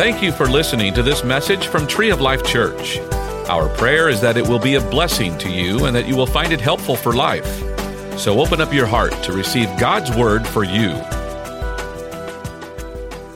[0.00, 2.96] Thank you for listening to this message from Tree of Life Church.
[3.50, 6.26] Our prayer is that it will be a blessing to you and that you will
[6.26, 7.46] find it helpful for life.
[8.18, 10.88] So open up your heart to receive God's word for you.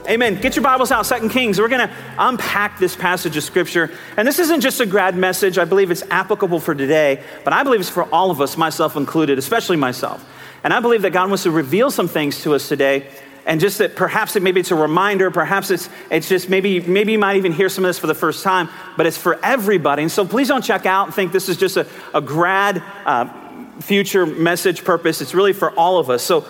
[0.09, 0.41] Amen.
[0.41, 1.61] Get your Bibles out, Second Kings.
[1.61, 3.91] We're going to unpack this passage of Scripture.
[4.17, 5.59] And this isn't just a grad message.
[5.59, 8.96] I believe it's applicable for today, but I believe it's for all of us, myself
[8.96, 10.27] included, especially myself.
[10.65, 13.07] And I believe that God wants to reveal some things to us today.
[13.47, 17.13] And just that perhaps it, maybe it's a reminder, perhaps it's, it's just maybe, maybe
[17.13, 20.03] you might even hear some of this for the first time, but it's for everybody.
[20.03, 23.81] And so please don't check out and think this is just a, a grad uh,
[23.81, 25.21] future message purpose.
[25.21, 26.23] It's really for all of us.
[26.23, 26.46] So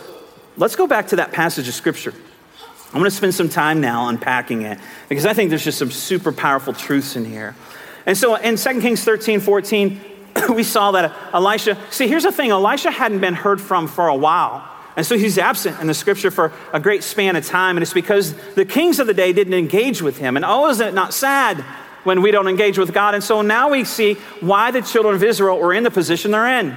[0.56, 2.14] let's go back to that passage of Scripture.
[2.92, 5.90] I'm going to spend some time now unpacking it because I think there's just some
[5.90, 7.56] super powerful truths in here.
[8.06, 10.00] And so in 2 Kings 13, 14,
[10.54, 14.14] we saw that Elisha, see, here's the thing Elisha hadn't been heard from for a
[14.14, 14.70] while.
[14.96, 17.76] And so he's absent in the scripture for a great span of time.
[17.76, 20.36] And it's because the kings of the day didn't engage with him.
[20.36, 21.58] And oh, isn't it not sad
[22.04, 23.14] when we don't engage with God?
[23.14, 26.60] And so now we see why the children of Israel were in the position they're
[26.60, 26.76] in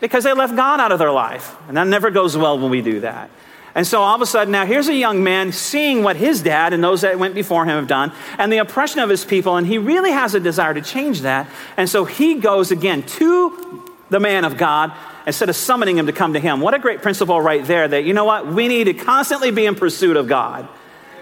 [0.00, 1.54] because they left God out of their life.
[1.68, 3.30] And that never goes well when we do that.
[3.74, 6.72] And so all of a sudden, now here's a young man seeing what his dad
[6.72, 9.66] and those that went before him have done and the oppression of his people, and
[9.66, 11.48] he really has a desire to change that.
[11.76, 14.92] And so he goes again to the man of God
[15.26, 16.60] instead of summoning him to come to him.
[16.60, 19.66] What a great principle right there that, you know what, we need to constantly be
[19.66, 20.68] in pursuit of God.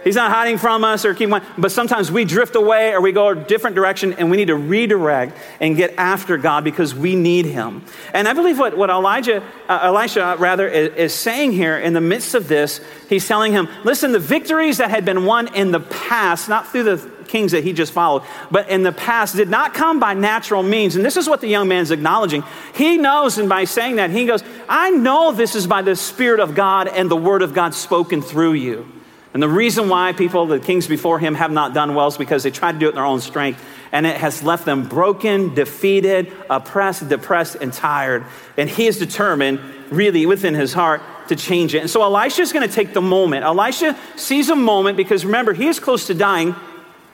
[0.03, 3.29] He's not hiding from us or keep but sometimes we drift away or we go
[3.29, 7.45] a different direction and we need to redirect and get after God because we need
[7.45, 7.85] him.
[8.15, 12.01] And I believe what, what Elijah, uh, Elisha rather is, is saying here in the
[12.01, 15.81] midst of this, he's telling him, listen, the victories that had been won in the
[15.81, 19.75] past, not through the kings that he just followed, but in the past did not
[19.75, 20.97] come by natural means.
[20.97, 22.43] And this is what the young man's acknowledging.
[22.75, 26.41] He knows, and by saying that, he goes, I know this is by the Spirit
[26.41, 29.00] of God and the Word of God spoken through you.
[29.33, 32.43] And the reason why people, the kings before him, have not done well is because
[32.43, 33.65] they tried to do it in their own strength.
[33.93, 38.25] And it has left them broken, defeated, oppressed, depressed, and tired.
[38.57, 39.61] And he is determined,
[39.91, 41.79] really, within his heart, to change it.
[41.79, 43.45] And so Elisha is going to take the moment.
[43.45, 46.57] Elisha sees a moment because remember, he is close to dying.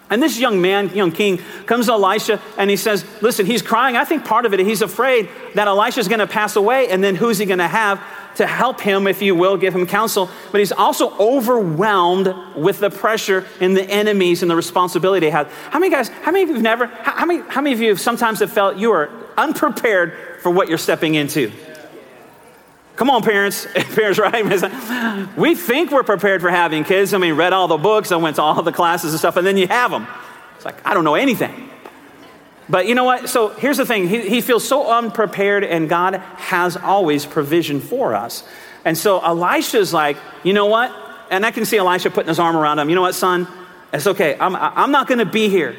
[0.09, 3.97] And this young man, young king, comes to Elisha and he says, Listen, he's crying.
[3.97, 7.03] I think part of it, he's afraid that Elisha is going to pass away, and
[7.03, 8.01] then who's he going to have?
[8.37, 12.91] To help him, if you will, give him counsel, but he's also overwhelmed with the
[12.91, 15.47] pressure and the enemies and the responsibility he has.
[15.71, 17.89] How many guys, how many of you have never, how, many, how many of you
[17.89, 21.51] have sometimes have felt you are unprepared for what you're stepping into?
[22.97, 23.67] Come on, parents.
[23.95, 24.45] parents, right?
[25.37, 27.13] We think we're prepared for having kids.
[27.13, 29.47] I mean, read all the books, I went to all the classes and stuff, and
[29.47, 30.07] then you have them.
[30.57, 31.71] It's like, I don't know anything.
[32.69, 33.29] But you know what?
[33.29, 38.15] So here's the thing he, he feels so unprepared, and God has always provision for
[38.15, 38.45] us.
[38.85, 40.95] And so Elisha's like, you know what?
[41.31, 42.89] And I can see Elisha putting his arm around him.
[42.89, 43.49] You know what, son?
[43.93, 44.37] It's okay.
[44.39, 45.77] I'm, I'm not going to be here.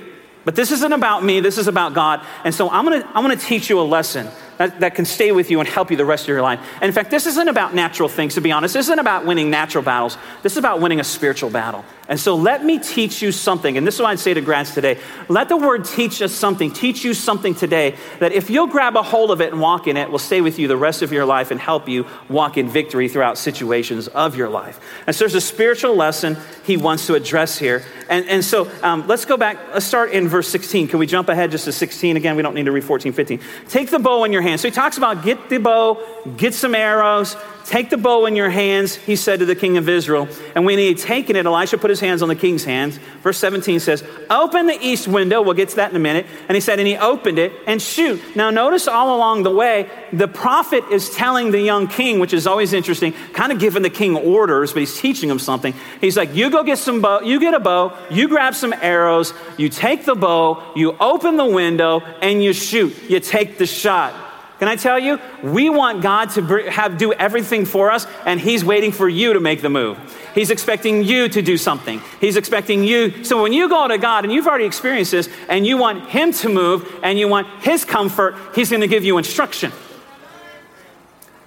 [0.48, 2.26] But this isn't about me, this is about God.
[2.46, 5.52] And so I'm gonna, I'm gonna teach you a lesson that, that can stay with
[5.52, 6.62] you and help you the rest of your life.
[6.76, 8.74] And in fact, this isn't about natural things, to be honest.
[8.74, 10.18] This isn't about winning natural battles.
[10.44, 11.84] This is about winning a spiritual battle.
[12.10, 13.78] And so let me teach you something.
[13.78, 14.98] And this is what I'd say to grads today.
[15.28, 19.04] Let the word teach us something, teach you something today that if you'll grab a
[19.04, 21.26] hold of it and walk in it, will stay with you the rest of your
[21.26, 24.80] life and help you walk in victory throughout situations of your life.
[25.06, 27.84] And so there's a spiritual lesson he wants to address here.
[28.10, 29.58] And, and so um, let's go back.
[29.74, 30.88] Let's start in verse 16.
[30.88, 32.38] Can we jump ahead just to 16 again?
[32.38, 33.40] We don't need to read 14, 15.
[33.68, 34.62] Take the bow in your hand.
[34.62, 36.02] So he talks about get the bow,
[36.38, 37.36] get some arrows,
[37.68, 40.30] Take the bow in your hands, he said to the king of Israel.
[40.56, 42.98] And when he had taken it, Elisha put his hands on the king's hands.
[43.24, 45.42] Verse 17 says, Open the east window.
[45.42, 46.28] We'll get to that in a minute.
[46.48, 48.22] And he said, And he opened it and shoot.
[48.38, 52.48] Now, notice all along the way, the prophet is telling the young king, which is
[52.48, 55.74] always interesting, kind of giving the king orders, but he's teaching him something.
[56.00, 59.34] He's like, You go get some bow, you get a bow, you grab some arrows,
[59.58, 62.96] you take the bow, you open the window, and you shoot.
[63.10, 64.27] You take the shot.
[64.60, 65.20] Can I tell you?
[65.44, 66.42] We want God to
[66.72, 69.98] have do everything for us, and He's waiting for you to make the move.
[70.34, 72.02] He's expecting you to do something.
[72.20, 73.24] He's expecting you.
[73.24, 76.32] So when you go to God and you've already experienced this, and you want Him
[76.34, 79.72] to move, and you want His comfort, He's going to give you instruction.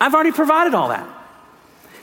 [0.00, 1.19] I've already provided all that.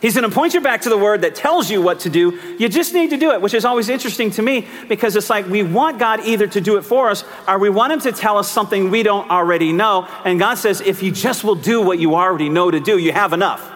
[0.02, 2.40] He's going to point you back to the word that tells you what to do.
[2.60, 5.48] You just need to do it, which is always interesting to me because it's like
[5.48, 8.38] we want God either to do it for us or we want Him to tell
[8.38, 10.08] us something we don't already know.
[10.24, 13.12] And God says, if you just will do what you already know to do, you
[13.12, 13.72] have enough.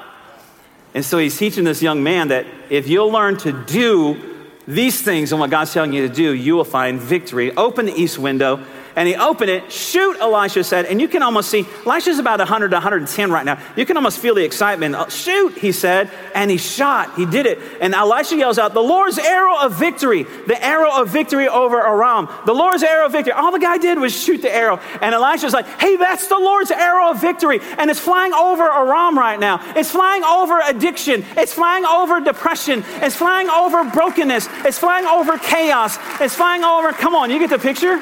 [0.93, 4.31] And so He's teaching this young man that if you'll learn to do
[4.67, 7.55] these things and what God's telling you to do, you will find victory.
[7.55, 8.63] Open the east window.
[8.95, 10.85] And he opened it, shoot, Elisha said.
[10.85, 13.59] And you can almost see, Elisha's about 100 to 110 right now.
[13.75, 14.95] You can almost feel the excitement.
[14.95, 16.11] Oh, shoot, he said.
[16.35, 17.15] And he shot.
[17.15, 17.59] He did it.
[17.79, 20.23] And Elisha yells out, The Lord's arrow of victory.
[20.23, 22.29] The arrow of victory over Aram.
[22.45, 23.33] The Lord's arrow of victory.
[23.33, 24.79] All the guy did was shoot the arrow.
[25.01, 27.59] And Elisha's like, Hey, that's the Lord's arrow of victory.
[27.77, 29.59] And it's flying over Aram right now.
[29.75, 31.25] It's flying over addiction.
[31.37, 32.83] It's flying over depression.
[33.01, 34.47] It's flying over brokenness.
[34.65, 35.97] It's flying over chaos.
[36.19, 38.01] It's flying over, come on, you get the picture?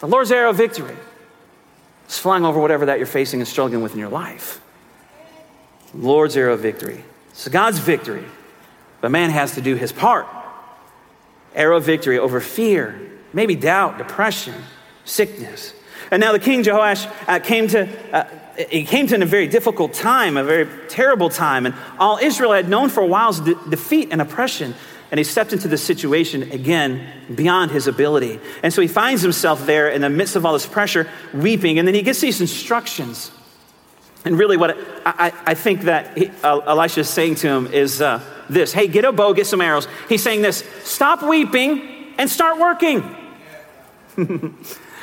[0.00, 0.96] The Lord's arrow of victory
[2.08, 4.60] is flying over whatever that you're facing and struggling with in your life.
[5.94, 7.04] Lord's arrow of victory.
[7.32, 8.24] So God's victory,
[9.00, 10.26] but man has to do his part.
[11.54, 13.00] Arrow of victory over fear,
[13.32, 14.54] maybe doubt, depression,
[15.04, 15.72] sickness.
[16.10, 18.28] And now the king Jehoash uh, came to uh,
[18.70, 22.52] he came to in a very difficult time, a very terrible time, and all Israel
[22.52, 24.74] had known for a while's de- defeat and oppression.
[25.10, 28.40] And he stepped into the situation again beyond his ability.
[28.62, 31.78] And so he finds himself there in the midst of all this pressure, weeping.
[31.78, 33.30] And then he gets these instructions.
[34.24, 34.76] And really, what
[35.06, 38.20] I, I think that he, uh, Elisha is saying to him is uh,
[38.50, 39.86] this Hey, get a bow, get some arrows.
[40.08, 43.14] He's saying this stop weeping and start working.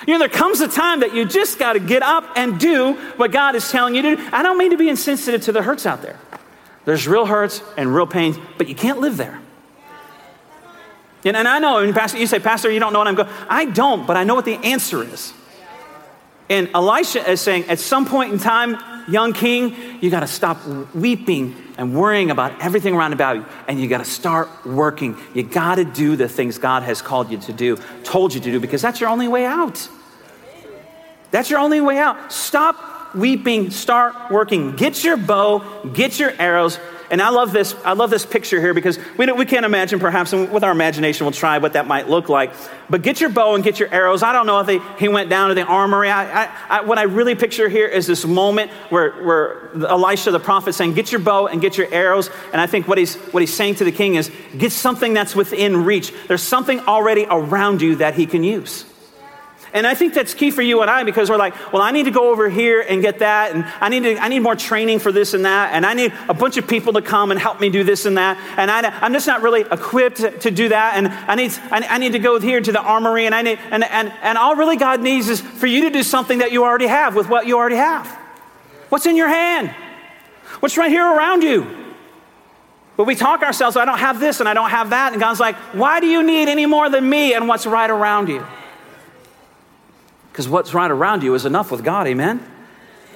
[0.06, 2.94] You know, there comes a time that you just got to get up and do
[3.16, 4.30] what God is telling you to do.
[4.34, 6.20] I don't mean to be insensitive to the hurts out there.
[6.86, 9.40] There's real hurts and real pains, but you can't live there.
[11.26, 13.30] And, and I know, and Pastor, you say, Pastor, you don't know what I'm going.
[13.50, 15.34] I don't, but I know what the answer is.
[16.50, 18.78] And Elisha is saying, at some point in time,
[19.08, 23.80] young king, you got to stop weeping and worrying about everything around about you, and
[23.80, 25.18] you got to start working.
[25.34, 28.52] You got to do the things God has called you to do, told you to
[28.52, 29.88] do, because that's your only way out.
[31.32, 32.32] That's your only way out.
[32.32, 34.76] Stop weeping, start working.
[34.76, 35.60] Get your bow,
[35.94, 36.78] get your arrows,
[37.14, 40.34] and I love this, I love this picture here because we, we can't imagine, perhaps,
[40.34, 42.52] and with our imagination, we'll try what that might look like.
[42.90, 44.24] But get your bow and get your arrows.
[44.24, 46.10] I don't know if they, he went down to the armory.
[46.10, 50.40] I, I, I, what I really picture here is this moment where, where Elisha, the
[50.40, 52.32] prophet, saying, Get your bow and get your arrows.
[52.52, 55.36] And I think what he's, what he's saying to the king is, Get something that's
[55.36, 56.12] within reach.
[56.28, 58.86] There's something already around you that he can use.
[59.74, 62.04] And I think that's key for you and I because we're like, well, I need
[62.04, 65.00] to go over here and get that, and I need, to, I need more training
[65.00, 67.60] for this and that, and I need a bunch of people to come and help
[67.60, 70.94] me do this and that, and I, am just not really equipped to, do that,
[70.96, 73.58] and I need, I, I, need to go here to the armory, and I need,
[73.72, 76.64] and, and, and all really God needs is for you to do something that you
[76.64, 78.08] already have with what you already have.
[78.90, 79.70] What's in your hand?
[80.60, 81.66] What's right here around you?
[82.96, 85.14] But we talk ourselves, I don't have this and I don't have that.
[85.14, 88.30] And God's like, why do you need any more than me and what's right around
[88.30, 88.46] you?
[90.34, 92.44] Because what's right around you is enough with God, amen?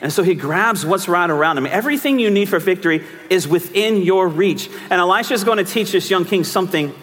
[0.01, 1.65] And so he grabs what's right around him.
[1.65, 4.69] Everything you need for victory is within your reach.
[4.91, 6.93] And Elisha is going to teach this young king something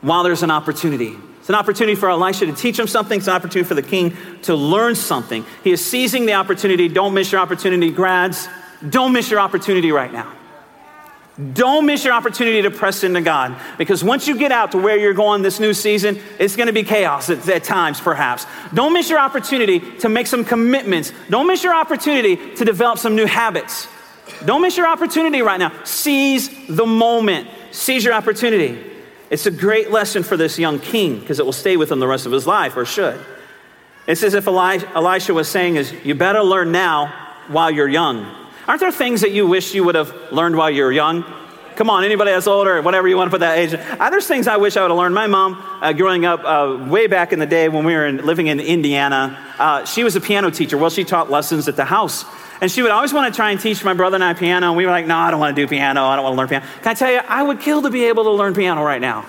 [0.00, 1.14] while there's an opportunity.
[1.40, 3.18] It's an opportunity for Elisha to teach him something.
[3.18, 5.44] It's an opportunity for the king to learn something.
[5.62, 6.88] He is seizing the opportunity.
[6.88, 8.48] Don't miss your opportunity, grads.
[8.88, 10.32] Don't miss your opportunity right now.
[11.52, 14.98] Don't miss your opportunity to press into God because once you get out to where
[14.98, 18.44] you're going this new season, it's going to be chaos at, at, times, perhaps.
[18.74, 21.12] Don't miss your opportunity to make some commitments.
[21.30, 23.86] Don't miss your opportunity to develop some new habits.
[24.44, 25.72] Don't miss your opportunity right now.
[25.84, 28.84] Seize the moment, seize your opportunity.
[29.30, 32.08] It's a great lesson for this young king because it will stay with him the
[32.08, 33.20] rest of his life, or should.
[34.08, 37.14] It's as if Elisha was saying is, you better learn now
[37.46, 38.37] while you're young.
[38.68, 41.24] Aren't there things that you wish you would have learned while you were young?
[41.74, 43.70] Come on, anybody that's older, whatever you want to put that age.
[43.70, 45.14] There's things I wish I would have learned.
[45.14, 48.26] My mom, uh, growing up uh, way back in the day when we were in,
[48.26, 50.76] living in Indiana, uh, she was a piano teacher.
[50.76, 52.26] Well, she taught lessons at the house.
[52.60, 54.66] And she would always want to try and teach my brother and I piano.
[54.66, 56.04] And we were like, no, I don't want to do piano.
[56.04, 56.66] I don't want to learn piano.
[56.82, 59.24] Can I tell you, I would kill to be able to learn piano right now.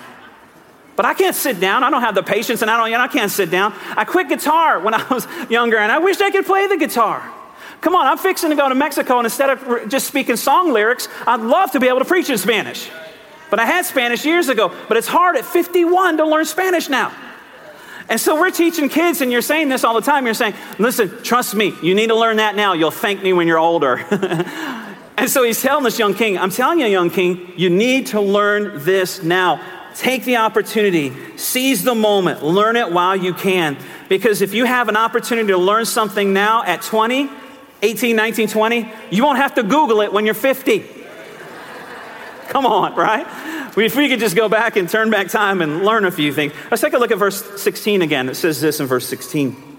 [0.96, 1.82] But I can't sit down.
[1.82, 3.00] I don't have the patience, and I don't.
[3.00, 3.72] I can't sit down.
[3.96, 7.39] I quit guitar when I was younger, and I wished I could play the guitar.
[7.80, 11.08] Come on, I'm fixing to go to Mexico, and instead of just speaking song lyrics,
[11.26, 12.90] I'd love to be able to preach in Spanish.
[13.48, 17.12] But I had Spanish years ago, but it's hard at 51 to learn Spanish now.
[18.08, 20.24] And so we're teaching kids, and you're saying this all the time.
[20.24, 22.72] You're saying, listen, trust me, you need to learn that now.
[22.74, 23.96] You'll thank me when you're older.
[25.16, 28.20] and so he's telling this young king, I'm telling you, young king, you need to
[28.20, 29.64] learn this now.
[29.94, 33.76] Take the opportunity, seize the moment, learn it while you can.
[34.08, 37.30] Because if you have an opportunity to learn something now at 20,
[37.82, 40.84] 18, 19, 20, you won't have to Google it when you're 50.
[42.48, 43.26] Come on, right?
[43.76, 46.52] If we could just go back and turn back time and learn a few things.
[46.70, 48.28] Let's take a look at verse 16 again.
[48.28, 49.70] It says this in verse 16.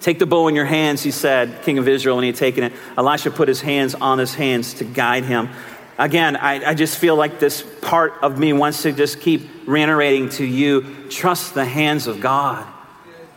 [0.00, 2.64] Take the bow in your hands, he said, king of Israel, and he had taken
[2.64, 2.72] it.
[2.96, 5.50] Elisha put his hands on his hands to guide him.
[5.98, 10.30] Again, I, I just feel like this part of me wants to just keep reiterating
[10.30, 12.66] to you trust the hands of God.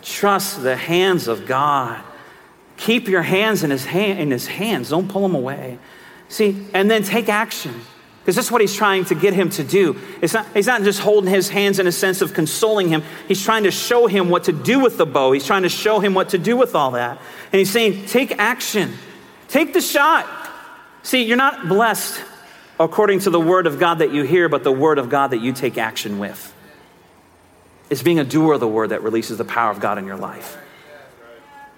[0.02, 2.02] Trust the hands of God.
[2.77, 4.89] Keep your hands in his, hand, in his hands.
[4.89, 5.80] Don't pull them away.
[6.30, 7.82] See, and then take action.
[8.24, 10.00] Because that's what he's trying to get him to do.
[10.22, 13.03] It's not, he's not just holding his hands in a sense of consoling him.
[13.27, 15.34] He's trying to show him what to do with the bow.
[15.34, 17.20] He's trying to show him what to do with all that.
[17.51, 18.94] And he's saying, take action.
[19.50, 20.25] Take the shot.
[21.03, 22.24] See, you're not blessed
[22.80, 25.42] according to the word of God that you hear, but the word of God that
[25.42, 26.53] you take action with.
[27.89, 30.15] It's being a doer of the word that releases the power of God in your
[30.15, 30.58] life.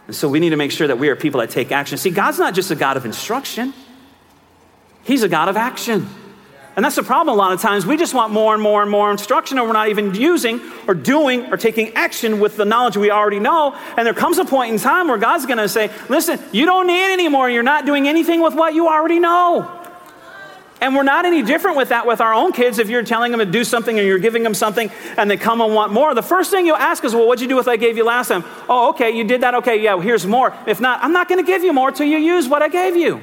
[0.08, 1.98] And so we need to make sure that we are people that take action.
[1.98, 3.74] See, God's not just a God of instruction,
[5.04, 6.08] He's a God of action.
[6.76, 7.86] And that's the problem a lot of times.
[7.86, 10.94] We just want more and more and more instruction, and we're not even using or
[10.94, 13.74] doing or taking action with the knowledge we already know.
[13.96, 16.88] And there comes a point in time where God's going to say, Listen, you don't
[16.88, 17.50] need any more.
[17.50, 19.85] You're not doing anything with what you already know.
[20.82, 22.80] And we're not any different with that with our own kids.
[22.80, 25.62] If you're telling them to do something and you're giving them something and they come
[25.62, 27.74] and want more, the first thing you'll ask is, Well, what'd you do with what
[27.74, 28.44] I gave you last time?
[28.68, 29.56] Oh, okay, you did that.
[29.56, 30.54] Okay, yeah, well, here's more.
[30.68, 32.96] If not, I'm not going to give you more till you use what I gave
[32.96, 33.22] you.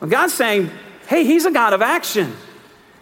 [0.00, 0.70] Well, God's saying,
[1.08, 2.34] Hey, He's a God of action.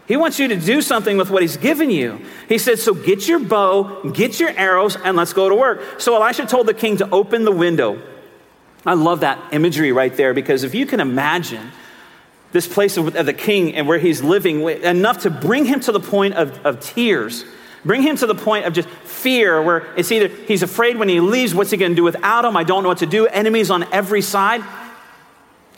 [0.07, 2.21] He wants you to do something with what he's given you.
[2.49, 6.01] He said, So get your bow, get your arrows, and let's go to work.
[6.01, 8.01] So Elisha told the king to open the window.
[8.85, 11.73] I love that imagery right there because if you can imagine
[12.55, 15.99] this place of, the king and where he's living, enough to bring him to the
[15.99, 17.45] point of, of tears,
[17.85, 21.19] bring him to the point of just fear, where it's either he's afraid when he
[21.19, 22.57] leaves, what's he going to do without him?
[22.57, 23.27] I don't know what to do.
[23.27, 24.63] Enemies on every side.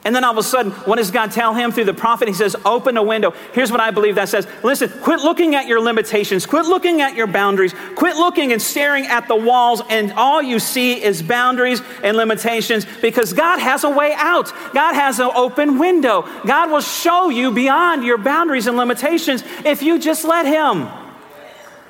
[0.07, 2.29] And then all of a sudden, what does God tell him through the prophet?
[2.29, 3.35] He says, Open a window.
[3.53, 7.17] Here's what I believe that says Listen, quit looking at your limitations, quit looking at
[7.17, 11.83] your boundaries, quit looking and staring at the walls, and all you see is boundaries
[12.05, 14.53] and limitations because God has a way out.
[14.73, 16.23] God has an open window.
[16.47, 20.89] God will show you beyond your boundaries and limitations if you just let Him.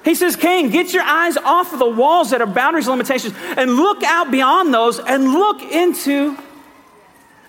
[0.06, 3.34] He says, King, get your eyes off of the walls that are boundaries and limitations
[3.58, 6.38] and look out beyond those and look into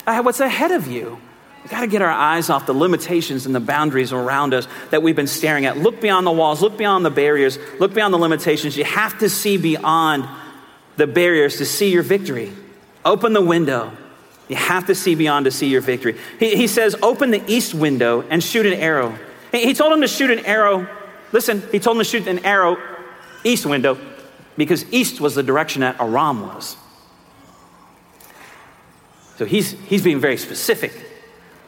[0.07, 1.19] what's ahead of you.
[1.61, 5.03] We've got to get our eyes off the limitations and the boundaries around us that
[5.03, 5.77] we've been staring at.
[5.77, 8.77] Look beyond the walls, look beyond the barriers, look beyond the limitations.
[8.77, 10.27] You have to see beyond
[10.95, 12.53] the barriers to see your victory.
[13.03, 13.91] Open the window.
[14.47, 16.17] You have to see beyond to see your victory.
[16.39, 19.17] He, he says, Open the east window and shoot an arrow.
[19.51, 20.87] He, he told him to shoot an arrow.
[21.33, 22.77] Listen, he told him to shoot an arrow
[23.43, 23.97] east window
[24.55, 26.77] because east was the direction that Aram was.
[29.37, 30.93] So he's, he's being very specific.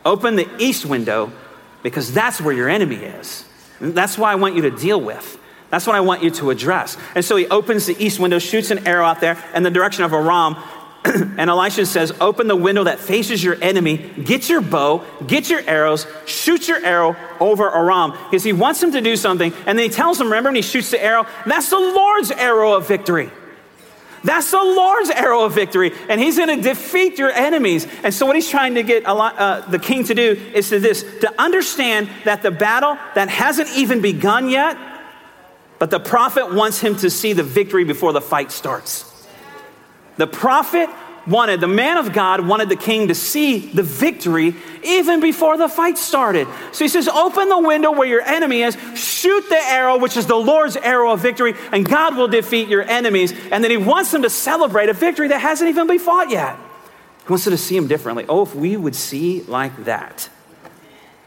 [0.05, 1.31] Open the east window
[1.83, 3.45] because that's where your enemy is.
[3.79, 5.37] That's why I want you to deal with.
[5.69, 6.97] That's what I want you to address.
[7.13, 10.03] And so he opens the east window, shoots an arrow out there in the direction
[10.03, 10.55] of Aram.
[11.05, 15.61] and Elisha says, Open the window that faces your enemy, get your bow, get your
[15.61, 18.11] arrows, shoot your arrow over Aram.
[18.11, 19.53] Because he wants him to do something.
[19.67, 22.73] And then he tells him, Remember, when he shoots the arrow, that's the Lord's arrow
[22.73, 23.29] of victory.
[24.23, 27.87] That's the Lord's arrow of victory, and He's going to defeat your enemies.
[28.03, 31.03] And so, what He's trying to get uh, the king to do is to this
[31.21, 34.77] to understand that the battle that hasn't even begun yet,
[35.79, 39.05] but the prophet wants him to see the victory before the fight starts.
[40.17, 40.89] The prophet
[41.29, 45.69] wanted, the man of God wanted the king to see the victory even before the
[45.69, 46.47] fight started.
[46.71, 50.25] So he says, Open the window where your enemy is, shoot the arrow, which is
[50.25, 53.33] the Lord's arrow of victory, and God will defeat your enemies.
[53.51, 56.57] And then he wants them to celebrate a victory that hasn't even been fought yet.
[57.23, 58.25] He wants them to see him differently.
[58.27, 60.29] Oh, if we would see like that.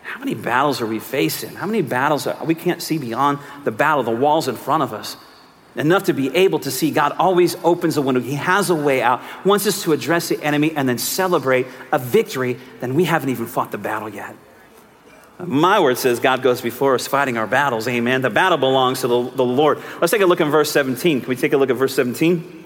[0.02, 1.54] How many battles are we facing?
[1.54, 4.92] How many battles are, we can't see beyond the battle, the walls in front of
[4.92, 5.16] us?
[5.76, 8.21] Enough to be able to see God always opens a window.
[8.21, 11.99] He has a way out, wants us to address the enemy and then celebrate a
[11.99, 14.37] victory, then we haven't even fought the battle yet.
[15.38, 17.88] My word says God goes before us fighting our battles.
[17.88, 18.23] Amen.
[18.23, 19.83] The battle belongs to the, the Lord.
[20.00, 21.21] Let's take a look in verse 17.
[21.21, 22.64] Can we take a look at verse 17?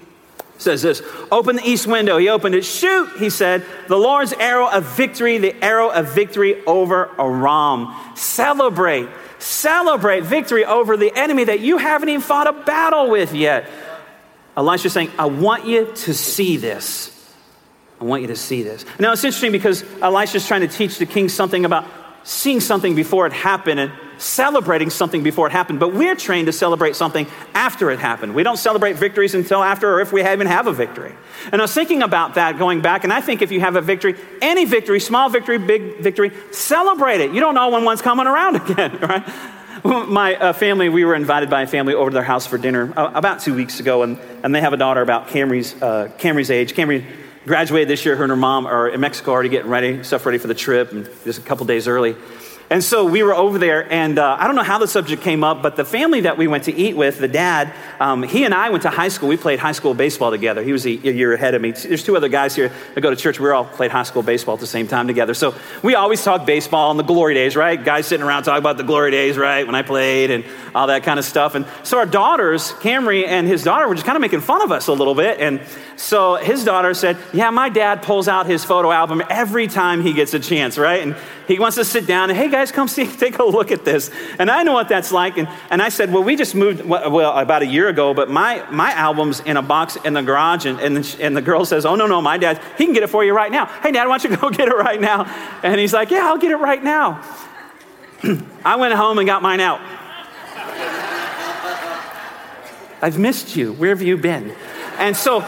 [0.56, 2.18] It says this Open the east window.
[2.18, 2.64] He opened it.
[2.64, 3.64] Shoot, he said.
[3.88, 7.94] The Lord's arrow of victory, the arrow of victory over Aram.
[8.14, 9.08] Celebrate
[9.46, 13.70] Celebrate victory over the enemy that you haven't even fought a battle with yet.
[14.56, 17.12] Elisha's saying, I want you to see this.
[18.00, 18.84] I want you to see this.
[18.98, 21.86] Now, it's interesting because Elisha's trying to teach the king something about
[22.24, 26.52] seeing something before it happened and celebrating something before it happened, but we're trained to
[26.52, 28.34] celebrate something after it happened.
[28.34, 31.14] We don't celebrate victories until after or if we even have a victory.
[31.52, 33.80] And I was thinking about that going back, and I think if you have a
[33.80, 37.32] victory, any victory, small victory, big victory, celebrate it.
[37.32, 39.28] You don't know when one's coming around again, right?
[39.84, 42.92] My uh, family, we were invited by a family over to their house for dinner
[42.96, 46.50] uh, about two weeks ago, and, and they have a daughter about Camry's, uh, Camry's
[46.50, 46.74] age.
[46.74, 47.04] Camry
[47.46, 48.16] graduated this year.
[48.16, 50.90] Her and her mom are in Mexico already getting ready, stuff ready for the trip,
[50.90, 52.16] and just a couple days early.
[52.68, 55.44] And so we were over there, and uh, I don't know how the subject came
[55.44, 58.52] up, but the family that we went to eat with, the dad, um, he and
[58.52, 59.28] I went to high school.
[59.28, 60.64] We played high school baseball together.
[60.64, 61.70] He was a, year ahead of me.
[61.70, 63.38] There's two other guys here that go to church.
[63.38, 65.32] We all played high school baseball at the same time together.
[65.32, 65.54] So
[65.84, 67.82] we always talk baseball in the glory days, right?
[67.82, 69.64] Guys sitting around talking about the glory days, right?
[69.64, 70.44] When I played and
[70.74, 71.54] all that kind of stuff.
[71.54, 74.72] And so our daughters, Camry and his daughter, were just kind of making fun of
[74.72, 75.38] us a little bit.
[75.38, 75.60] And
[75.94, 80.12] so his daughter said, Yeah, my dad pulls out his photo album every time he
[80.12, 81.02] gets a chance, right?
[81.02, 81.16] And
[81.46, 84.10] he wants to sit down and, hey guys, come see, take a look at this.
[84.38, 85.38] And I know what that's like.
[85.38, 88.68] And, and I said, well, we just moved, well, about a year ago, but my,
[88.70, 90.66] my album's in a box in the garage.
[90.66, 93.02] And, and, the, and the girl says, oh, no, no, my dad, he can get
[93.02, 93.66] it for you right now.
[93.66, 95.24] Hey, dad, why don't you go get it right now?
[95.62, 97.22] And he's like, yeah, I'll get it right now.
[98.64, 99.80] I went home and got mine out.
[103.02, 103.72] I've missed you.
[103.74, 104.54] Where have you been?
[104.98, 105.40] And so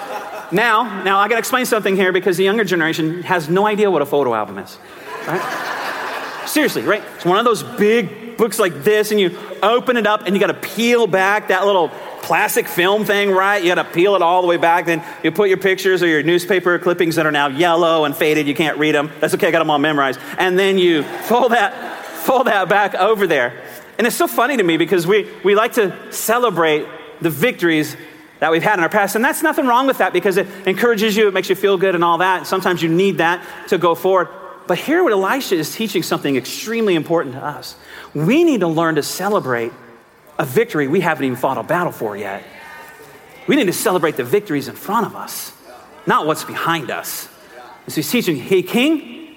[0.53, 3.91] now, now I got to explain something here because the younger generation has no idea
[3.91, 4.79] what a photo album is.
[5.27, 5.77] Right?
[6.59, 7.05] Seriously, right?
[7.15, 10.41] It's one of those big books like this, and you open it up and you
[10.41, 11.89] got to peel back that little
[12.21, 13.63] plastic film thing, right?
[13.63, 14.87] You got to peel it all the way back.
[14.87, 18.49] Then you put your pictures or your newspaper clippings that are now yellow and faded.
[18.49, 19.09] You can't read them.
[19.21, 19.47] That's okay.
[19.47, 20.19] I got them all memorized.
[20.37, 23.63] And then you fold that, fold that back over there.
[23.97, 26.89] And it's so funny to me because we, we like to celebrate
[27.21, 27.97] the victories
[28.41, 29.15] that we've had in our past.
[29.15, 31.95] And that's nothing wrong with that because it encourages you, it makes you feel good
[31.95, 32.49] and all that.
[32.49, 34.27] Sometimes you need that to go forward.
[34.69, 37.75] But here, what Elisha is teaching something extremely important to us.
[38.15, 39.73] We need to learn to celebrate
[40.39, 42.45] a victory we haven't even fought a battle for yet.
[43.47, 45.53] We need to celebrate the victories in front of us,
[46.07, 47.29] not what's behind us.
[47.87, 49.37] And so he's teaching, hey, king,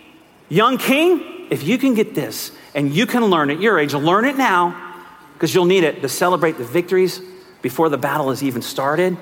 [0.50, 4.26] young king, if you can get this and you can learn at your age, learn
[4.26, 7.22] it now because you'll need it to celebrate the victories
[7.62, 9.16] before the battle has even started,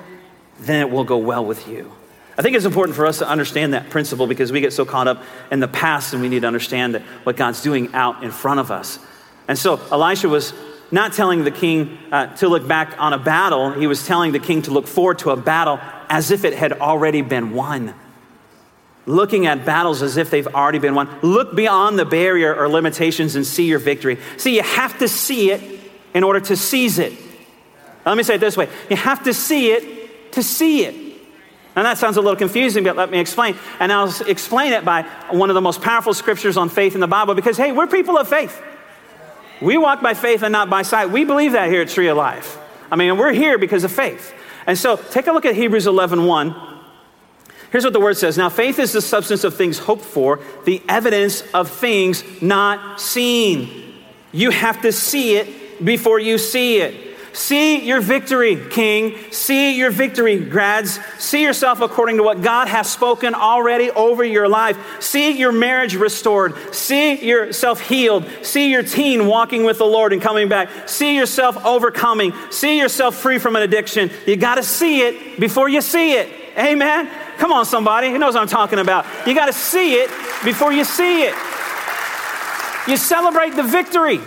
[0.58, 1.92] then it will go well with you.
[2.40, 5.06] I think it's important for us to understand that principle because we get so caught
[5.06, 8.30] up in the past and we need to understand that what God's doing out in
[8.30, 8.98] front of us.
[9.46, 10.54] And so Elisha was
[10.90, 14.38] not telling the king uh, to look back on a battle, he was telling the
[14.38, 17.92] king to look forward to a battle as if it had already been won.
[19.04, 21.10] Looking at battles as if they've already been won.
[21.20, 24.16] Look beyond the barrier or limitations and see your victory.
[24.38, 25.78] See, you have to see it
[26.14, 27.12] in order to seize it.
[28.06, 31.09] Let me say it this way you have to see it to see it.
[31.76, 33.56] And that sounds a little confusing, but let me explain.
[33.78, 37.06] And I'll explain it by one of the most powerful scriptures on faith in the
[37.06, 38.60] Bible because, hey, we're people of faith.
[39.60, 41.10] We walk by faith and not by sight.
[41.10, 42.58] We believe that here at Tree of Life.
[42.90, 44.34] I mean, we're here because of faith.
[44.66, 46.70] And so take a look at Hebrews 11 1.
[47.70, 50.82] Here's what the word says Now, faith is the substance of things hoped for, the
[50.88, 53.94] evidence of things not seen.
[54.32, 57.09] You have to see it before you see it.
[57.32, 59.16] See your victory, King.
[59.30, 60.98] See your victory, grads.
[61.18, 64.76] See yourself according to what God has spoken already over your life.
[65.00, 66.74] See your marriage restored.
[66.74, 68.26] See yourself healed.
[68.42, 70.88] See your teen walking with the Lord and coming back.
[70.88, 72.32] See yourself overcoming.
[72.50, 74.10] See yourself free from an addiction.
[74.26, 76.28] You got to see it before you see it.
[76.58, 77.08] Amen.
[77.38, 79.06] Come on, somebody who knows what I'm talking about.
[79.26, 80.10] You got to see it
[80.44, 81.34] before you see it.
[82.88, 84.20] You celebrate the victory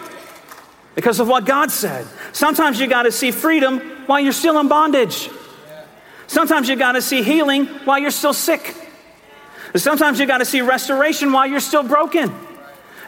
[0.96, 2.08] because of what God said.
[2.34, 5.30] Sometimes you got to see freedom while you're still in bondage.
[6.28, 8.76] Sometimes you got to see healing while you're still sick.
[9.76, 12.34] Sometimes you got to see restoration while you're still broken.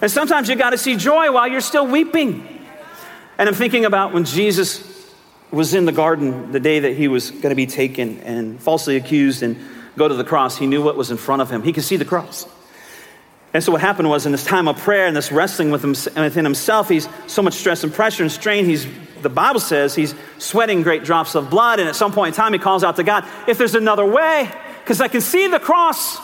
[0.02, 2.48] And sometimes you got to see joy while you're still weeping.
[3.38, 5.12] And I'm thinking about when Jesus
[5.52, 8.96] was in the garden the day that he was going to be taken and falsely
[8.96, 9.58] accused and
[9.98, 10.58] go to the cross.
[10.58, 12.48] He knew what was in front of him, he could see the cross.
[13.54, 15.92] And so what happened was in this time of prayer and this wrestling with him,
[15.92, 18.66] within himself, he's so much stress and pressure and strain.
[18.66, 18.86] He's,
[19.26, 21.80] the Bible says he's sweating great drops of blood.
[21.80, 24.52] And at some point in time, he calls out to God, if there's another way,
[24.84, 26.20] because I can see the cross.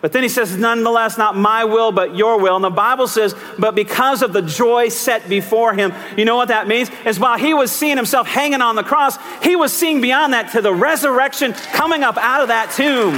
[0.00, 2.56] But then he says, nonetheless, not my will, but your will.
[2.56, 6.48] And the Bible says, but because of the joy set before him, you know what
[6.48, 6.90] that means?
[7.04, 10.52] Is while he was seeing himself hanging on the cross, he was seeing beyond that
[10.52, 13.14] to the resurrection coming up out of that tomb.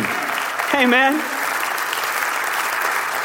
[0.79, 1.40] Amen.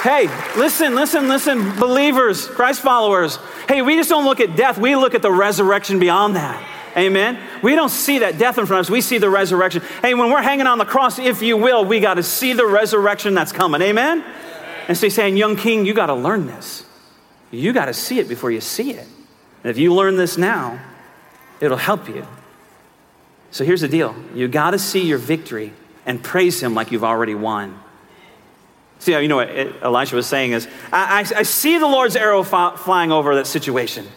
[0.05, 3.39] Hey, listen, listen, listen, believers, Christ followers.
[3.67, 6.63] Hey, we just don't look at death, we look at the resurrection beyond that.
[6.95, 7.39] Amen.
[7.63, 9.81] We don't see that death in front of us, we see the resurrection.
[10.03, 12.67] Hey, when we're hanging on the cross, if you will, we got to see the
[12.67, 13.81] resurrection that's coming.
[13.81, 14.23] Amen.
[14.87, 16.85] And so he's saying, Young king, you got to learn this.
[17.49, 19.07] You got to see it before you see it.
[19.63, 20.79] And if you learn this now,
[21.59, 22.27] it'll help you.
[23.49, 25.73] So here's the deal you got to see your victory
[26.05, 27.79] and praise him like you've already won.
[28.99, 29.49] See, you know what
[29.81, 34.07] Elisha was saying is, I, I, I see the Lord's arrow flying over that situation.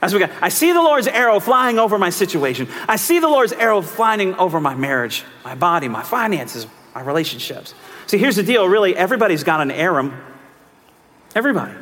[0.00, 0.42] That's what we got.
[0.42, 2.66] I see the Lord's arrow flying over my situation.
[2.88, 7.72] I see the Lord's arrow flying over my marriage, my body, my finances, my relationships.
[8.08, 10.12] See, here's the deal really, everybody's got an aram.
[11.36, 11.72] Everybody.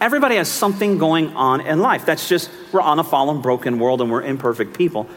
[0.00, 2.04] Everybody has something going on in life.
[2.04, 5.08] That's just, we're on a fallen, broken world and we're imperfect people.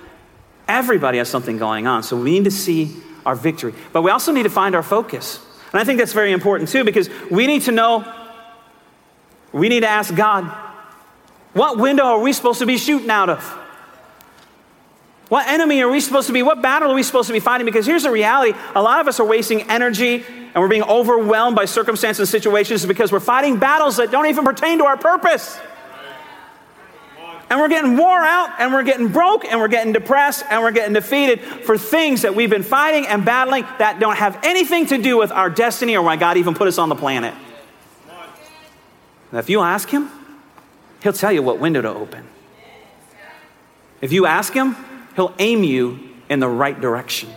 [0.70, 2.04] Everybody has something going on.
[2.04, 3.74] So we need to see our victory.
[3.92, 5.40] But we also need to find our focus.
[5.72, 8.12] And I think that's very important too because we need to know,
[9.52, 10.46] we need to ask God,
[11.54, 13.44] what window are we supposed to be shooting out of?
[15.30, 16.42] What enemy are we supposed to be?
[16.42, 17.66] What battle are we supposed to be fighting?
[17.66, 21.56] Because here's the reality a lot of us are wasting energy and we're being overwhelmed
[21.56, 25.60] by circumstances and situations because we're fighting battles that don't even pertain to our purpose.
[27.50, 30.72] And we're getting wore out and we're getting broke and we're getting depressed and we're
[30.72, 34.98] getting defeated for things that we've been fighting and battling that don't have anything to
[34.98, 37.34] do with our destiny or why God even put us on the planet.
[39.32, 40.10] If you ask Him,
[41.04, 42.26] He'll tell you what window to open.
[44.02, 44.76] If you ask Him,
[45.16, 47.30] He'll aim you in the right direction.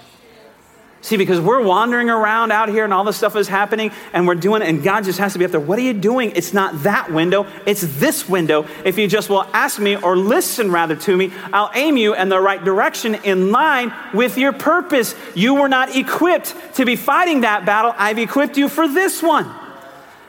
[1.02, 4.34] See, because we're wandering around out here and all this stuff is happening and we're
[4.34, 5.58] doing it, and God just has to be up there.
[5.58, 6.32] What are you doing?
[6.36, 8.66] It's not that window, it's this window.
[8.84, 12.28] If you just will ask me or listen rather to me, I'll aim you in
[12.28, 15.14] the right direction in line with your purpose.
[15.34, 19.50] You were not equipped to be fighting that battle, I've equipped you for this one.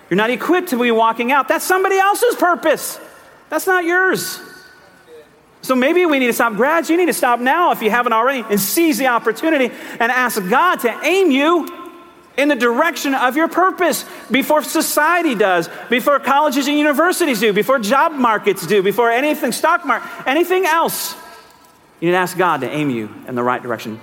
[0.10, 1.48] You're not equipped to be walking out.
[1.48, 2.98] That's somebody else's purpose,
[3.50, 4.40] that's not yours.
[5.62, 6.56] So maybe we need to stop.
[6.56, 10.12] Grads, you need to stop now if you haven't already and seize the opportunity and
[10.12, 11.82] ask God to aim you
[12.38, 17.78] in the direction of your purpose before society does, before colleges and universities do, before
[17.78, 21.14] job markets do, before anything, stock market, anything else.
[22.00, 24.00] You need to ask God to aim you in the right direction.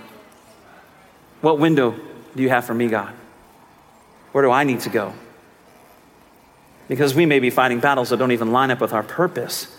[1.41, 1.99] What window
[2.37, 3.13] do you have for me, God?
[4.33, 5.15] Where do I need to go?
[6.87, 9.75] Because we may be fighting battles that don't even line up with our purpose.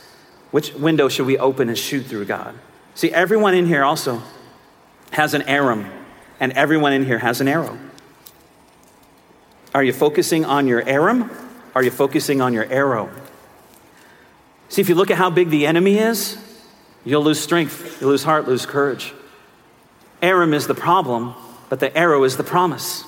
[0.52, 2.56] Which window should we open and shoot through, God?
[2.96, 4.22] See, everyone in here also
[5.12, 5.90] has an Aram,
[6.40, 7.78] and everyone in here has an arrow.
[9.74, 11.30] Are you focusing on your Aram?
[11.76, 13.10] Are you focusing on your arrow?
[14.70, 16.38] See, if you look at how big the enemy is,
[17.06, 19.14] you'll lose strength, you'll lose heart, lose courage.
[20.22, 21.34] Aram is the problem,
[21.70, 23.04] but the arrow is the promise.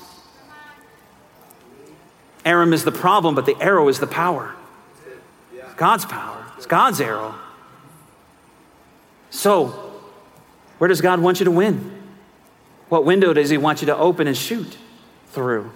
[2.46, 4.56] Aram is the problem, but the arrow is the power.
[5.78, 6.51] God's power.
[6.62, 7.34] It's God's arrow.
[9.32, 9.70] So,
[10.78, 11.92] where does God want you to win?
[12.88, 14.78] What window does He want you to open and shoot
[15.30, 15.72] through?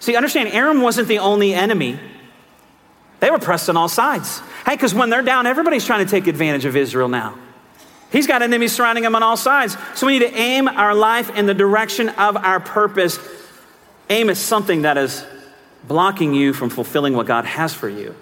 [0.00, 2.00] See, understand, Aram wasn't the only enemy.
[3.20, 4.40] They were pressed on all sides.
[4.64, 7.38] Hey, because when they're down, everybody's trying to take advantage of Israel now.
[8.10, 9.76] He's got enemies surrounding him on all sides.
[9.94, 13.20] So we need to aim our life in the direction of our purpose.
[14.10, 15.24] Aim is something that is
[15.86, 18.16] blocking you from fulfilling what God has for you.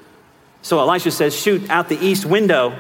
[0.64, 2.74] So Elisha says, Shoot out the east window.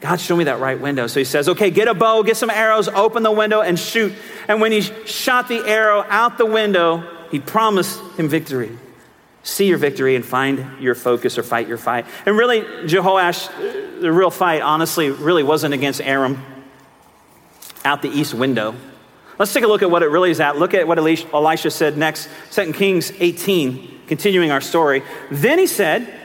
[0.00, 1.06] God, show me that right window.
[1.06, 4.14] So he says, Okay, get a bow, get some arrows, open the window, and shoot.
[4.48, 8.76] And when he shot the arrow out the window, he promised him victory.
[9.42, 12.06] See your victory and find your focus or fight your fight.
[12.24, 16.42] And really, Jehoash, the real fight, honestly, really wasn't against Aram
[17.84, 18.74] out the east window.
[19.38, 20.56] Let's take a look at what it really is at.
[20.56, 25.02] Look at what Elisha said next, 2 Kings 18, continuing our story.
[25.30, 26.17] Then he said,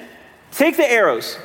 [0.56, 1.38] Take the arrows.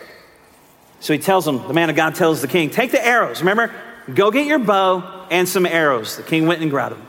[1.01, 3.41] So he tells them, the man of God tells the king, Take the arrows.
[3.41, 3.73] Remember,
[4.13, 6.17] go get your bow and some arrows.
[6.17, 7.07] The king went and grabbed them.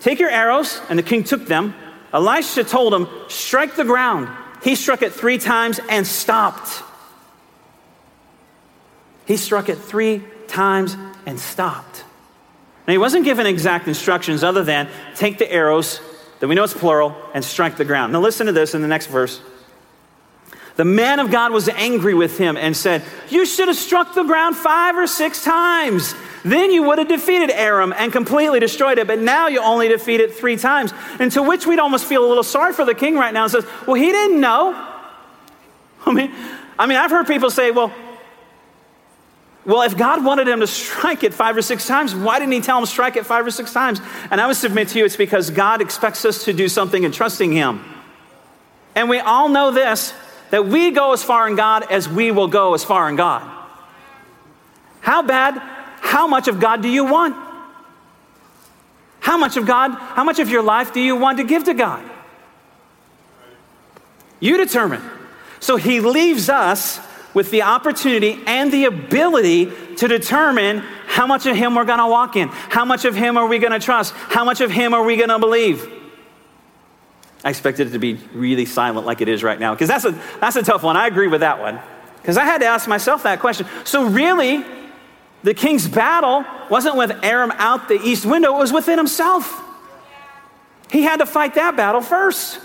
[0.00, 1.74] Take your arrows, and the king took them.
[2.12, 4.28] Elisha told him, Strike the ground.
[4.62, 6.82] He struck it three times and stopped.
[9.26, 12.04] He struck it three times and stopped.
[12.86, 16.00] Now, he wasn't given exact instructions other than take the arrows,
[16.40, 18.12] that we know it's plural, and strike the ground.
[18.12, 19.40] Now, listen to this in the next verse.
[20.80, 24.22] The man of God was angry with him and said, You should have struck the
[24.22, 26.14] ground five or six times.
[26.42, 30.20] Then you would have defeated Aram and completely destroyed it, but now you only defeat
[30.20, 30.94] it three times.
[31.18, 33.52] And to which we'd almost feel a little sorry for the king right now and
[33.52, 34.72] says, Well, he didn't know.
[36.06, 36.32] I mean,
[36.78, 37.92] I mean, I've heard people say, Well,
[39.66, 42.62] well, if God wanted him to strike it five or six times, why didn't he
[42.62, 44.00] tell him strike it five or six times?
[44.30, 47.12] And I would submit to you, it's because God expects us to do something in
[47.12, 47.84] trusting him.
[48.94, 50.14] And we all know this
[50.50, 53.48] that we go as far in God as we will go as far in God.
[55.00, 55.58] How bad,
[56.00, 57.36] how much of God do you want?
[59.20, 61.74] How much of God, how much of your life do you want to give to
[61.74, 62.04] God?
[64.40, 65.02] You determine.
[65.60, 66.98] So he leaves us
[67.34, 72.06] with the opportunity and the ability to determine how much of him we're going to
[72.06, 72.48] walk in.
[72.48, 74.14] How much of him are we going to trust?
[74.14, 75.99] How much of him are we going to believe?
[77.42, 80.10] I expected it to be really silent like it is right now, because that's a,
[80.40, 80.96] that's a tough one.
[80.96, 81.80] I agree with that one.
[82.20, 83.66] Because I had to ask myself that question.
[83.84, 84.64] So, really,
[85.42, 89.62] the king's battle wasn't with Aram out the east window, it was within himself.
[90.90, 92.60] He had to fight that battle first.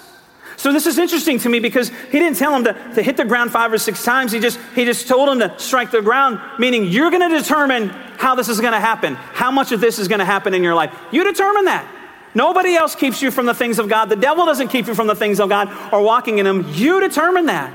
[0.57, 3.25] So this is interesting to me because he didn't tell him to, to hit the
[3.25, 4.31] ground five or six times.
[4.31, 7.89] He just, he just told him to strike the ground, meaning you're going to determine
[7.89, 10.63] how this is going to happen, how much of this is going to happen in
[10.63, 10.95] your life.
[11.11, 11.91] You determine that.
[12.35, 14.09] Nobody else keeps you from the things of God.
[14.09, 16.65] The devil doesn't keep you from the things of God or walking in them.
[16.73, 17.73] You determine that.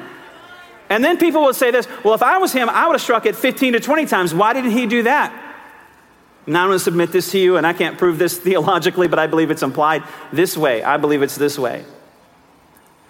[0.91, 3.25] And then people would say this well, if I was him, I would have struck
[3.25, 4.35] it 15 to 20 times.
[4.35, 5.33] Why didn't he do that?
[6.47, 9.19] Now I'm going to submit this to you, and I can't prove this theologically, but
[9.19, 10.83] I believe it's implied this way.
[10.83, 11.85] I believe it's this way.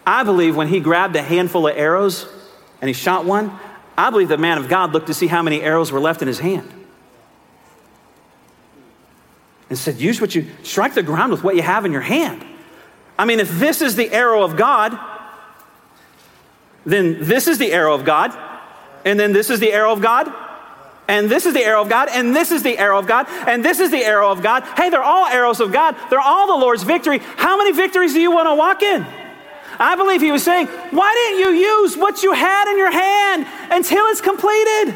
[0.06, 2.28] I believe when he grabbed a handful of arrows
[2.80, 3.58] and he shot one,
[3.96, 6.28] I believe the man of God looked to see how many arrows were left in
[6.28, 6.70] his hand.
[9.70, 12.44] And said, Use what you strike the ground with what you have in your hand.
[13.18, 14.98] I mean, if this is the arrow of God,
[16.84, 18.36] then this is the arrow of God,
[19.04, 20.32] and then this is the arrow of God,
[21.08, 23.64] and this is the arrow of God, and this is the arrow of God, and
[23.64, 24.62] this is the arrow of God.
[24.76, 25.96] Hey, they're all arrows of God.
[26.08, 27.18] They're all the Lord's victory.
[27.18, 29.04] How many victories do you want to walk in?
[29.78, 33.46] I believe he was saying, Why didn't you use what you had in your hand
[33.70, 34.94] until it's completed?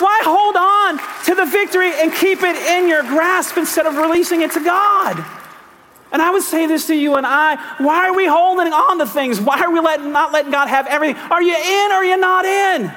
[0.00, 4.42] Why hold on to the victory and keep it in your grasp instead of releasing
[4.42, 5.24] it to God?
[6.12, 9.06] And I would say this to you and I why are we holding on to
[9.06, 9.40] things?
[9.40, 11.22] Why are we letting, not letting God have everything?
[11.30, 12.92] Are you in or are you not in?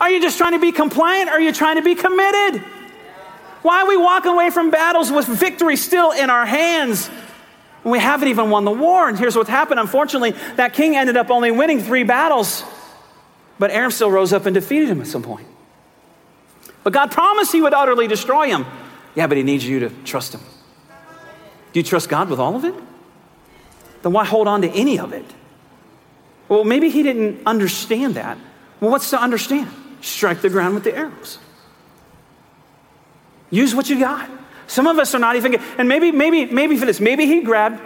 [0.00, 2.62] Are you just trying to be compliant or are you trying to be committed?
[3.62, 7.10] Why are we walking away from battles with victory still in our hands
[7.82, 9.08] when we haven't even won the war.
[9.08, 9.80] And here's what's happened.
[9.80, 12.64] Unfortunately, that king ended up only winning three battles,
[13.58, 15.46] but Aram still rose up and defeated him at some point.
[16.82, 18.64] But God promised he would utterly destroy him.
[19.14, 20.40] Yeah, but he needs you to trust him.
[21.72, 22.74] Do you trust God with all of it?
[24.02, 25.24] Then why hold on to any of it?
[26.48, 28.38] Well, maybe he didn't understand that.
[28.80, 29.70] Well, what's to understand?
[30.00, 31.38] Strike the ground with the arrows.
[33.50, 34.28] Use what you got.
[34.66, 37.80] Some of us are not even, and maybe, maybe, maybe for this, maybe he grabbed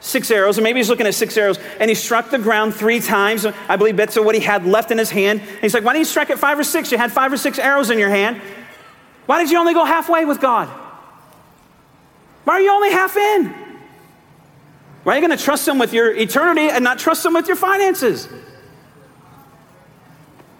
[0.00, 3.00] six arrows, and maybe he's looking at six arrows, and he struck the ground three
[3.00, 3.46] times.
[3.46, 5.40] I believe that's what he had left in his hand.
[5.40, 6.92] And he's like, why didn't you strike it five or six?
[6.92, 8.40] You had five or six arrows in your hand.
[9.26, 10.68] Why did you only go halfway with God?
[12.44, 13.54] Why are you only half in?
[15.02, 17.46] Why are you going to trust him with your eternity and not trust him with
[17.46, 18.28] your finances?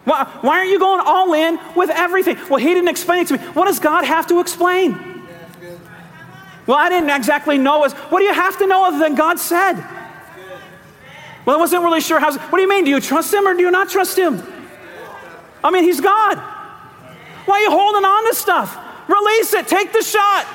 [0.04, 2.38] Why, why aren't you going all in with everything?
[2.48, 3.44] Well, he didn't explain it to me.
[3.54, 5.15] What does God have to explain?
[6.66, 7.78] Well, I didn't exactly know.
[7.78, 9.74] What, what do you have to know other than God said?
[11.44, 12.36] Well, I wasn't really sure how.
[12.36, 12.84] What do you mean?
[12.84, 14.42] Do you trust him or do you not trust him?
[15.62, 16.38] I mean, he's God.
[17.46, 18.76] Why are you holding on to stuff?
[19.08, 19.68] Release it.
[19.68, 20.46] Take the shot.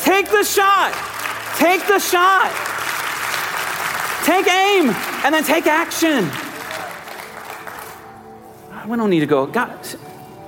[0.00, 0.92] Take the shot.
[1.56, 2.52] Take the shot.
[4.24, 4.90] Take aim
[5.24, 6.30] and then take action.
[8.88, 9.70] We don't need to go, God,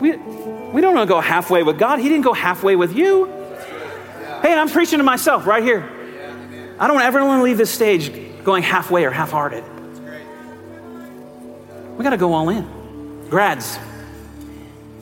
[0.01, 1.99] we, we don't want to go halfway with God.
[1.99, 3.38] He didn't go halfway with you.
[4.49, 5.87] Hey, and I'm preaching to myself right here.
[6.79, 8.11] I don't ever want to leave this stage
[8.45, 9.63] going halfway or half hearted.
[11.99, 13.27] We got to go all in.
[13.29, 13.79] Grads,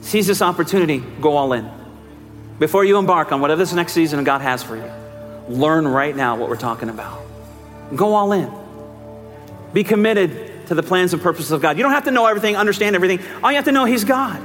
[0.01, 1.71] seize this opportunity, go all in.
[2.59, 4.91] Before you embark on whatever this next season God has for you,
[5.49, 7.23] learn right now what we're talking about.
[7.95, 8.51] Go all in.
[9.73, 11.77] Be committed to the plans and purposes of God.
[11.77, 13.21] You don't have to know everything, understand everything.
[13.45, 14.43] All you have to know, He's God.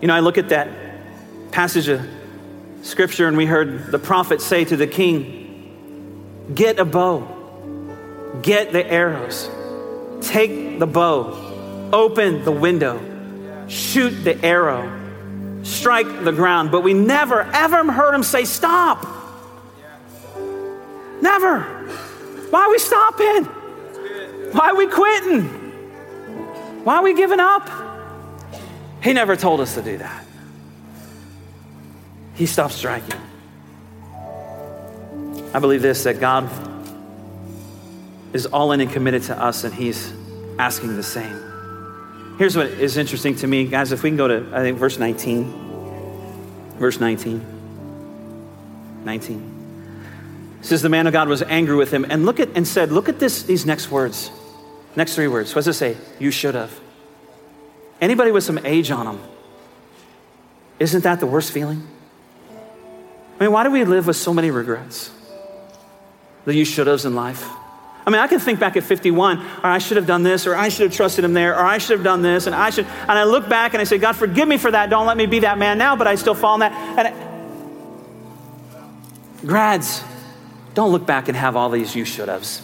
[0.00, 0.68] You know, I look at that
[1.50, 2.08] passage of
[2.84, 7.26] scripture and we heard the prophet say to the king, Get a bow,
[8.42, 9.50] get the arrows,
[10.20, 13.00] take the bow, open the window,
[13.68, 16.70] shoot the arrow, strike the ground.
[16.70, 19.06] But we never, ever heard him say, Stop.
[21.22, 21.60] Never.
[22.50, 23.44] Why are we stopping?
[24.52, 25.44] Why are we quitting?
[26.84, 27.70] Why are we giving up?
[29.02, 30.23] He never told us to do that
[32.34, 33.20] he stopped striking.
[35.52, 36.50] I believe this that God
[38.32, 40.12] is all in and committed to us, and he's
[40.58, 41.40] asking the same.
[42.38, 43.92] Here's what is interesting to me, guys.
[43.92, 46.74] If we can go to, I think, verse 19.
[46.78, 47.44] Verse 19.
[49.04, 49.50] 19.
[50.60, 52.90] It says the man of God was angry with him and look at and said,
[52.90, 54.32] Look at this, these next words.
[54.96, 55.54] Next three words.
[55.54, 55.96] What does it say?
[56.18, 56.80] You should have.
[58.00, 59.20] Anybody with some age on them,
[60.80, 61.86] isn't that the worst feeling?
[63.38, 65.10] I mean, why do we live with so many regrets?
[66.44, 67.48] The you should haves in life.
[68.06, 70.54] I mean, I can think back at 51, or I should have done this, or
[70.54, 72.84] I should have trusted him there, or I should have done this, and I should,
[72.84, 74.90] and I look back and I say, God, forgive me for that.
[74.90, 76.72] Don't let me be that man now, but I still fall in that.
[76.98, 77.14] And I,
[79.46, 80.04] grads,
[80.74, 82.60] don't look back and have all these you should haves.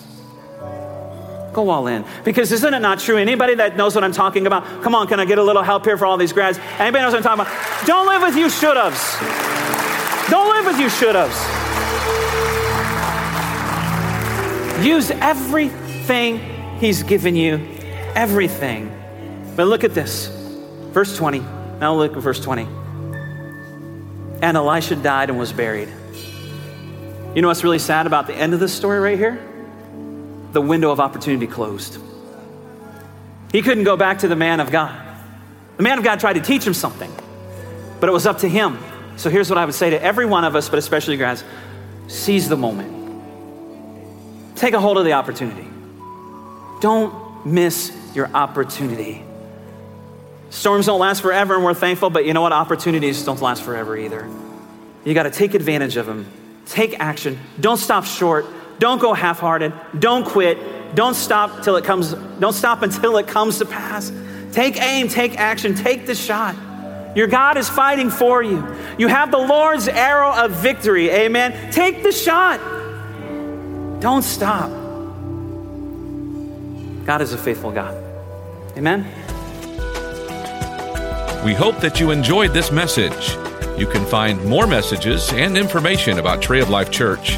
[1.55, 2.05] Go all in.
[2.23, 3.17] Because isn't it not true?
[3.17, 5.87] Anybody that knows what I'm talking about, come on, can I get a little help
[5.87, 6.59] here for all these grads?
[6.79, 7.87] Anybody knows what I'm talking about?
[7.87, 9.60] Don't live with you should haves.
[10.31, 11.37] Don't live with you should haves.
[14.85, 16.39] Use everything,
[16.79, 17.61] He's given you
[18.15, 18.97] everything.
[19.57, 20.29] But look at this.
[20.93, 21.41] Verse 20.
[21.81, 22.63] Now look at verse 20.
[24.43, 25.89] And Elisha died and was buried.
[27.35, 29.39] You know what's really sad about the end of this story right here?
[30.53, 31.99] The window of opportunity closed.
[33.53, 34.99] He couldn't go back to the man of God.
[35.77, 37.13] The man of God tried to teach him something,
[38.01, 38.79] but it was up to him.
[39.21, 41.45] So here's what I would say to every one of us, but especially you guys
[42.09, 43.21] seize the moment.
[44.57, 45.69] Take a hold of the opportunity.
[46.81, 49.23] Don't miss your opportunity.
[50.49, 52.55] Storms don't last forever, and we're thankful, but you know what?
[52.55, 54.27] Opportunities don't last forever either.
[55.05, 56.25] You got to take advantage of them.
[56.65, 57.39] Take action.
[57.61, 58.47] Don't stop short.
[58.79, 59.75] Don't go half-hearted.
[59.99, 60.57] Don't quit.
[60.95, 62.15] Don't stop till it comes.
[62.15, 64.11] Don't stop until it comes to pass.
[64.53, 65.09] Take aim.
[65.09, 65.75] Take action.
[65.75, 66.57] Take the shot.
[67.15, 68.65] Your God is fighting for you.
[68.99, 71.11] You have the Lord's arrow of victory.
[71.11, 71.73] Amen.
[71.73, 72.61] Take the shot.
[74.01, 74.71] Don't stop.
[77.05, 77.95] God is a faithful God.
[78.77, 79.05] Amen.
[81.45, 83.31] We hope that you enjoyed this message.
[83.79, 87.33] You can find more messages and information about Tree of Life Church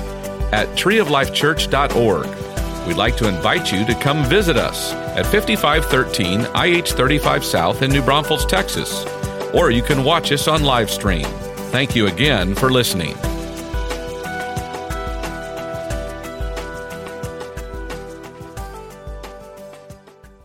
[0.52, 2.86] at treeoflifechurch.org.
[2.86, 7.92] We'd like to invite you to come visit us at 5513 IH 35 South in
[7.92, 9.04] New Braunfels, Texas,
[9.52, 11.26] or you can watch us on live stream.
[11.70, 13.16] Thank you again for listening.